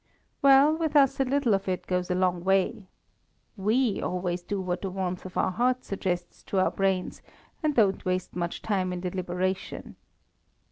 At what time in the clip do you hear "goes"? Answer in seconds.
1.85-2.09